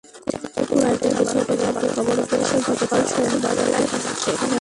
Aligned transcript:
কুরাইশদের 0.67 1.11
পিছু 1.17 1.35
হঁটে 1.39 1.55
যাবার 1.61 1.85
খবর 1.95 2.17
পেয়ে 2.29 2.45
সে 2.49 2.57
গতকাল 2.67 3.01
সন্ধাবেলায় 3.11 3.83
এখানে 3.83 4.07
আসে। 4.13 4.31